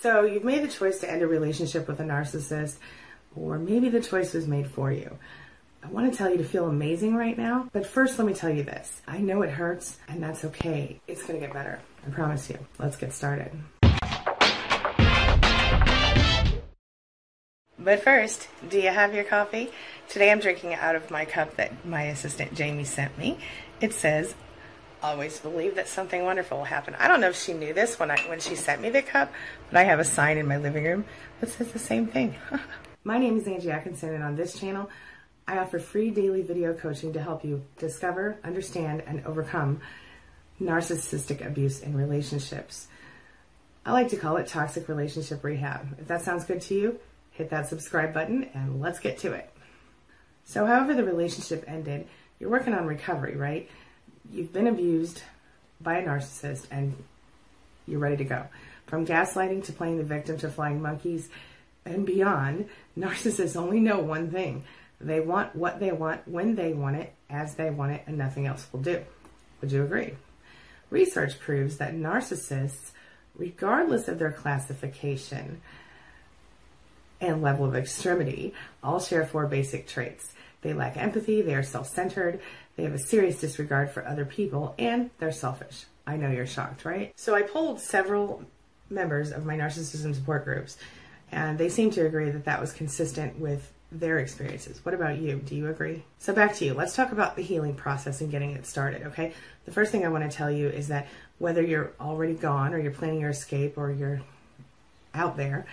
[0.00, 2.76] So you've made the choice to end a relationship with a narcissist,
[3.36, 5.18] or maybe the choice was made for you.
[5.84, 8.50] I want to tell you to feel amazing right now, but first let me tell
[8.50, 9.00] you this.
[9.06, 11.00] I know it hurts, and that's okay.
[11.06, 11.78] It's going to get better.
[12.04, 12.58] I promise you.
[12.78, 13.52] Let's get started.
[17.78, 19.70] But first, do you have your coffee?
[20.08, 23.38] Today I'm drinking it out of my cup that my assistant Jamie sent me.
[23.80, 24.34] It says,
[25.04, 26.94] always believe that something wonderful will happen.
[26.98, 29.30] I don't know if she knew this when I when she sent me the cup,
[29.70, 31.04] but I have a sign in my living room
[31.40, 32.34] that says the same thing.
[33.04, 34.88] my name is Angie Atkinson and on this channel
[35.46, 39.80] I offer free daily video coaching to help you discover, understand, and overcome
[40.58, 42.86] narcissistic abuse in relationships.
[43.84, 45.98] I like to call it toxic relationship rehab.
[45.98, 46.98] If that sounds good to you,
[47.32, 49.50] hit that subscribe button and let's get to it.
[50.44, 52.06] So, however, the relationship ended,
[52.38, 53.68] you're working on recovery, right?
[54.30, 55.22] You've been abused
[55.80, 56.94] by a narcissist and
[57.86, 58.46] you're ready to go.
[58.86, 61.28] From gaslighting to playing the victim to flying monkeys
[61.84, 64.64] and beyond, narcissists only know one thing
[65.00, 68.46] they want what they want when they want it, as they want it, and nothing
[68.46, 69.02] else will do.
[69.60, 70.14] Would you agree?
[70.90, 72.92] Research proves that narcissists,
[73.36, 75.60] regardless of their classification
[77.20, 80.32] and level of extremity, all share four basic traits.
[80.64, 82.40] They lack empathy, they are self centered,
[82.76, 85.84] they have a serious disregard for other people, and they're selfish.
[86.06, 87.12] I know you're shocked, right?
[87.16, 88.42] So I polled several
[88.88, 90.78] members of my narcissism support groups,
[91.30, 94.82] and they seem to agree that that was consistent with their experiences.
[94.84, 95.36] What about you?
[95.36, 96.02] Do you agree?
[96.18, 96.72] So back to you.
[96.72, 99.34] Let's talk about the healing process and getting it started, okay?
[99.66, 102.78] The first thing I want to tell you is that whether you're already gone or
[102.78, 104.22] you're planning your escape or you're
[105.14, 105.66] out there,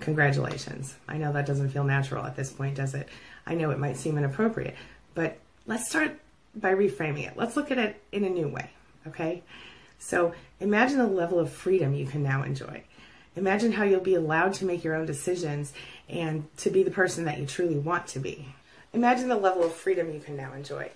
[0.00, 0.96] congratulations.
[1.08, 3.08] I know that doesn't feel natural at this point, does it?
[3.46, 4.76] I know it might seem inappropriate,
[5.14, 6.18] but let's start
[6.54, 7.36] by reframing it.
[7.36, 8.70] Let's look at it in a new way,
[9.06, 9.42] okay?
[9.98, 12.82] So imagine the level of freedom you can now enjoy.
[13.36, 15.72] Imagine how you'll be allowed to make your own decisions
[16.08, 18.46] and to be the person that you truly want to be.
[18.92, 20.90] Imagine the level of freedom you can now enjoy.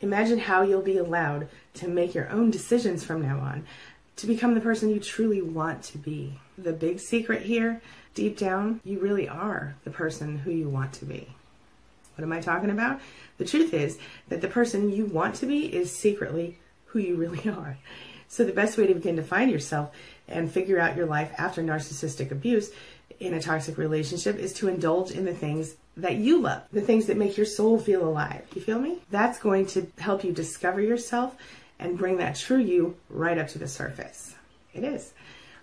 [0.00, 3.66] Imagine how you'll be allowed to make your own decisions from now on
[4.16, 6.38] to become the person you truly want to be.
[6.56, 7.82] The big secret here,
[8.16, 11.28] deep down, you really are the person who you want to be.
[12.16, 13.00] What am I talking about?
[13.38, 17.48] The truth is that the person you want to be is secretly who you really
[17.48, 17.78] are.
[18.28, 19.94] So, the best way to begin to find yourself
[20.26, 22.72] and figure out your life after narcissistic abuse
[23.20, 27.06] in a toxic relationship is to indulge in the things that you love, the things
[27.06, 28.42] that make your soul feel alive.
[28.54, 28.98] You feel me?
[29.10, 31.36] That's going to help you discover yourself
[31.78, 34.34] and bring that true you right up to the surface.
[34.74, 35.12] It is.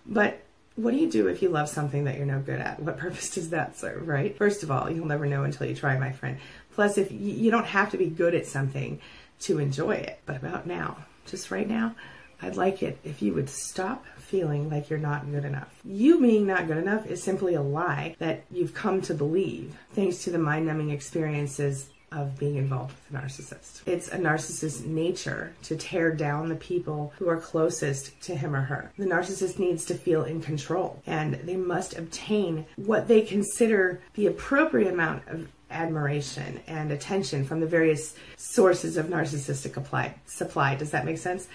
[0.05, 0.42] But
[0.75, 2.79] what do you do if you love something that you're no good at?
[2.79, 4.35] What purpose does that serve, right?
[4.35, 6.37] First of all, you'll never know until you try, my friend.
[6.73, 8.99] Plus, if you don't have to be good at something
[9.41, 11.95] to enjoy it, but about now, just right now,
[12.41, 15.69] I'd like it if you would stop feeling like you're not good enough.
[15.85, 20.23] You being not good enough is simply a lie that you've come to believe thanks
[20.23, 23.81] to the mind numbing experiences of being involved with a narcissist.
[23.85, 28.61] It's a narcissist's nature to tear down the people who are closest to him or
[28.61, 28.91] her.
[28.97, 34.27] The narcissist needs to feel in control and they must obtain what they consider the
[34.27, 40.75] appropriate amount of admiration and attention from the various sources of narcissistic apply, supply.
[40.75, 41.47] Does that make sense?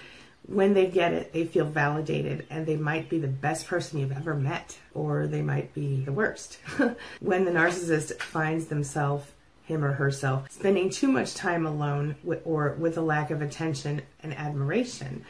[0.49, 4.11] when they get it, they feel validated and they might be the best person you've
[4.11, 6.57] ever met, or they might be the worst.
[7.19, 9.31] when the narcissist finds themselves,
[9.69, 14.01] him or herself, spending too much time alone with, or with a lack of attention
[14.21, 15.23] and admiration,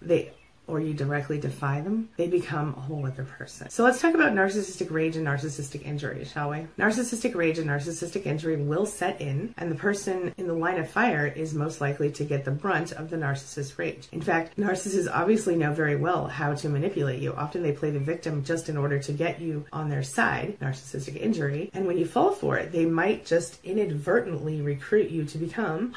[0.00, 0.32] they
[0.68, 3.68] or you directly defy them, they become a whole other person.
[3.70, 6.66] So let's talk about narcissistic rage and narcissistic injury, shall we?
[6.78, 10.88] Narcissistic rage and narcissistic injury will set in, and the person in the line of
[10.88, 14.08] fire is most likely to get the brunt of the narcissist's rage.
[14.12, 17.34] In fact, narcissists obviously know very well how to manipulate you.
[17.34, 21.16] Often they play the victim just in order to get you on their side, narcissistic
[21.16, 25.94] injury, and when you fall for it, they might just inadvertently recruit you to become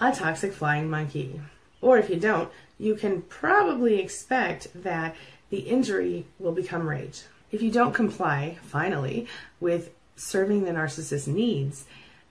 [0.00, 1.40] a toxic flying monkey.
[1.80, 2.50] Or if you don't,
[2.80, 5.14] you can probably expect that
[5.50, 7.22] the injury will become rage.
[7.52, 9.26] If you don't comply, finally,
[9.60, 11.84] with serving the narcissist's needs,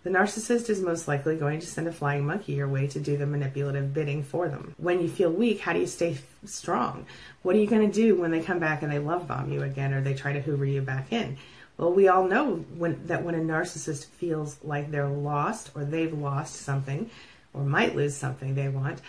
[0.04, 3.16] the narcissist is most likely going to send a flying monkey your way to do
[3.16, 4.74] the manipulative bidding for them.
[4.78, 7.06] When you feel weak, how do you stay strong?
[7.44, 9.62] What are you going to do when they come back and they love bomb you
[9.62, 11.38] again or they try to hoover you back in?
[11.78, 16.14] Well, we all know when, that when a narcissist feels like they're lost or they've
[16.14, 17.10] lost something
[17.54, 19.02] or might lose something they want,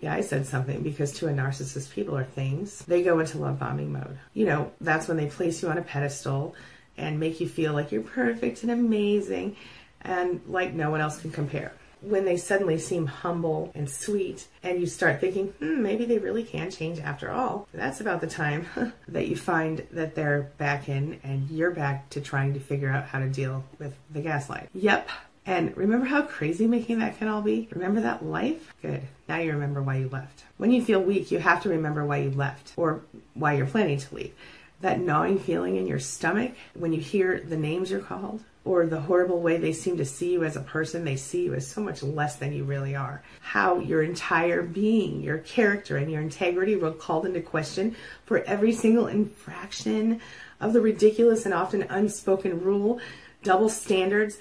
[0.00, 2.80] yeah, I said something because to a narcissist, people are things.
[2.86, 4.18] They go into love bombing mode.
[4.34, 6.54] You know, that's when they place you on a pedestal
[6.96, 9.56] and make you feel like you're perfect and amazing
[10.02, 11.72] and like no one else can compare.
[12.02, 16.42] when they suddenly seem humble and sweet, and you start thinking, hmm, maybe they really
[16.42, 18.66] can change after all, that's about the time
[19.08, 23.04] that you find that they're back in and you're back to trying to figure out
[23.04, 24.68] how to deal with the gaslight.
[24.74, 25.08] Yep.
[25.46, 27.68] And remember how crazy making that can all be?
[27.72, 28.72] Remember that life?
[28.82, 29.02] Good.
[29.28, 30.44] Now you remember why you left.
[30.58, 33.02] When you feel weak, you have to remember why you left or
[33.34, 34.34] why you're planning to leave.
[34.80, 39.00] That gnawing feeling in your stomach when you hear the names you're called, or the
[39.00, 41.80] horrible way they seem to see you as a person, they see you as so
[41.80, 43.22] much less than you really are.
[43.40, 47.96] How your entire being, your character, and your integrity were called into question
[48.26, 50.20] for every single infraction
[50.60, 53.00] of the ridiculous and often unspoken rule,
[53.42, 54.38] double standards.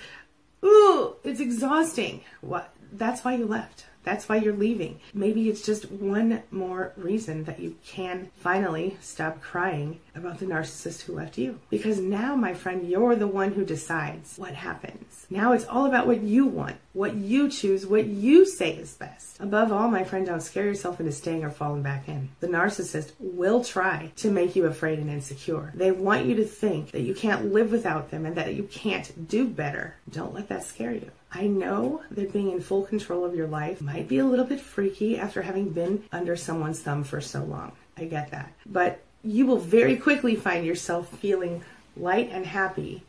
[0.63, 2.21] Ooh, it's exhausting.
[2.41, 2.73] What?
[2.91, 3.85] That's why you left.
[4.03, 4.99] That's why you're leaving.
[5.13, 11.01] Maybe it's just one more reason that you can finally stop crying about the narcissist
[11.01, 11.59] who left you.
[11.69, 15.27] Because now, my friend, you're the one who decides what happens.
[15.29, 19.39] Now it's all about what you want, what you choose, what you say is best.
[19.39, 22.29] Above all, my friend, don't scare yourself into staying or falling back in.
[22.39, 25.71] The narcissist will try to make you afraid and insecure.
[25.75, 29.27] They want you to think that you can't live without them and that you can't
[29.27, 29.95] do better.
[30.09, 31.11] Don't let that scare you.
[31.31, 34.59] I know that being in full control of your life might be a little bit
[34.59, 37.73] freaky after having been under someone's thumb for so long.
[37.97, 38.51] I get that.
[38.65, 41.63] But you will very quickly find yourself feeling
[41.95, 43.03] light and happy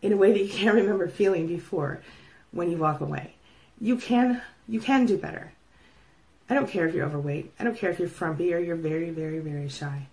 [0.00, 2.00] in a way that you can't remember feeling before
[2.50, 3.34] when you walk away.
[3.80, 5.52] You can you can do better.
[6.48, 7.52] I don't care if you're overweight.
[7.58, 10.06] I don't care if you're frumpy or you're very very very shy.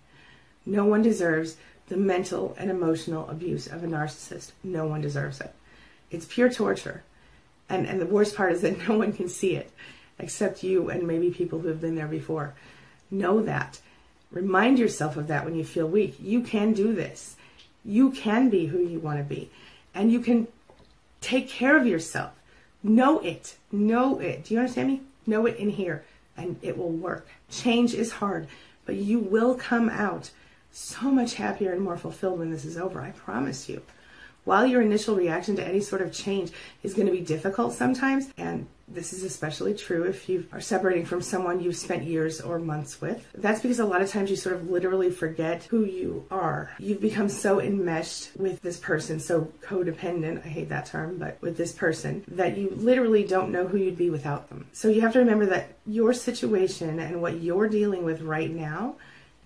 [0.64, 1.56] No one deserves
[1.88, 4.52] the mental and emotional abuse of a narcissist.
[4.62, 5.52] No one deserves it.
[6.10, 7.02] It's pure torture.
[7.70, 9.70] And, and the worst part is that no one can see it
[10.18, 12.54] except you and maybe people who have been there before.
[13.10, 13.80] Know that.
[14.30, 16.16] Remind yourself of that when you feel weak.
[16.20, 17.36] You can do this.
[17.84, 19.50] You can be who you want to be.
[19.94, 20.46] And you can
[21.20, 22.32] take care of yourself.
[22.82, 23.56] Know it.
[23.72, 24.44] Know it.
[24.44, 25.00] Do you understand me?
[25.26, 26.04] Know it in here
[26.36, 27.28] and it will work.
[27.50, 28.48] Change is hard,
[28.86, 30.30] but you will come out
[30.72, 33.00] so much happier and more fulfilled when this is over.
[33.00, 33.82] I promise you.
[34.44, 36.50] While your initial reaction to any sort of change
[36.82, 41.04] is going to be difficult sometimes, and this is especially true if you are separating
[41.04, 43.24] from someone you've spent years or months with.
[43.34, 46.72] That's because a lot of times you sort of literally forget who you are.
[46.78, 51.56] You've become so enmeshed with this person, so codependent, I hate that term, but with
[51.56, 54.66] this person, that you literally don't know who you'd be without them.
[54.72, 58.96] So you have to remember that your situation and what you're dealing with right now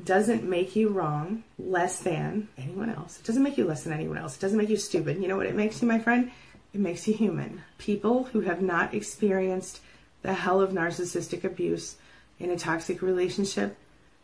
[0.03, 3.19] doesn't make you wrong less than anyone else.
[3.19, 4.37] It doesn't make you less than anyone else.
[4.37, 5.21] It doesn't make you stupid.
[5.21, 6.31] You know what it makes you, my friend?
[6.73, 7.63] It makes you human.
[7.79, 9.81] People who have not experienced
[10.23, 11.97] the hell of narcissistic abuse
[12.41, 13.77] in a toxic relationship,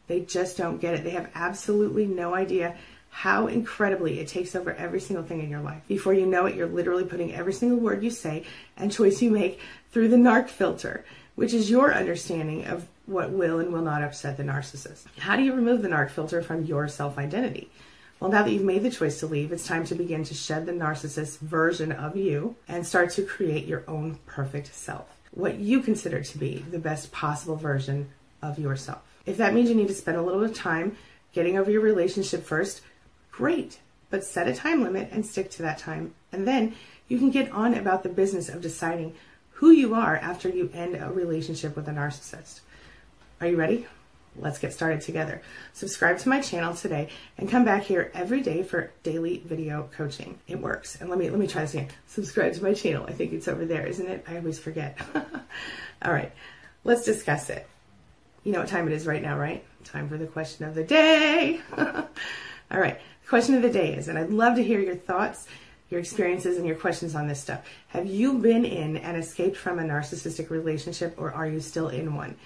[0.09, 1.05] they just don't get it.
[1.05, 2.77] They have absolutely no idea
[3.11, 5.83] how incredibly it takes over every single thing in your life.
[5.87, 8.45] Before you know it, you're literally putting every single word you say
[8.77, 9.61] and choice you make
[9.93, 14.37] through the narc filter, which is your understanding of what will and will not upset
[14.37, 15.05] the narcissist.
[15.19, 17.71] How do you remove the narc filter from your self identity?
[18.21, 20.67] Well, now that you've made the choice to leave, it's time to begin to shed
[20.67, 25.09] the narcissist version of you and start to create your own perfect self.
[25.31, 28.11] What you consider to be the best possible version
[28.43, 29.01] of yourself.
[29.25, 30.97] If that means you need to spend a little bit of time
[31.33, 32.83] getting over your relationship first,
[33.31, 33.79] great.
[34.11, 36.15] But set a time limit and stick to that time.
[36.33, 36.75] And then
[37.09, 39.15] you can get on about the business of deciding
[39.53, 42.61] who you are after you end a relationship with a narcissist.
[43.41, 43.87] Are you ready?
[44.37, 45.41] Let's get started together.
[45.73, 47.09] Subscribe to my channel today
[47.39, 50.39] and come back here every day for daily video coaching.
[50.47, 51.01] It works.
[51.01, 51.89] And let me let me try this again.
[52.07, 53.07] Subscribe to my channel.
[53.09, 54.27] I think it's over there, isn't it?
[54.29, 54.99] I always forget.
[56.03, 56.31] All right.
[56.85, 57.67] Let's discuss it.
[58.45, 59.65] You know what time it is right now, right?
[59.85, 61.61] Time for the question of the day.
[61.79, 63.01] All right.
[63.23, 65.47] The question of the day is, and I'd love to hear your thoughts
[65.89, 67.67] your experiences and your questions on this stuff.
[67.89, 72.15] Have you been in and escaped from a narcissistic relationship or are you still in
[72.15, 72.37] one?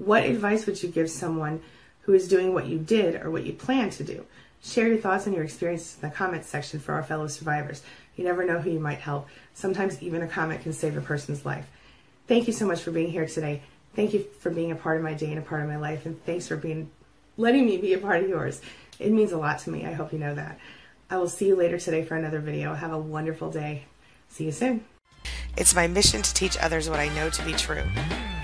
[0.00, 1.60] What advice would you give someone
[2.00, 4.24] who is doing what you did or what you plan to do?
[4.62, 7.82] Share your thoughts and your experiences in the comments section for our fellow survivors.
[8.16, 9.28] You never know who you might help.
[9.52, 11.66] Sometimes even a comment can save a person's life.
[12.26, 13.60] Thank you so much for being here today.
[13.94, 16.06] Thank you for being a part of my day and a part of my life,
[16.06, 16.90] and thanks for being
[17.36, 18.62] letting me be a part of yours.
[18.98, 19.84] It means a lot to me.
[19.84, 20.58] I hope you know that.
[21.10, 22.72] I will see you later today for another video.
[22.72, 23.84] Have a wonderful day.
[24.30, 24.82] See you soon.
[25.58, 27.84] It's my mission to teach others what I know to be true